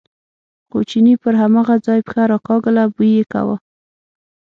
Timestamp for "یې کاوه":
3.17-3.55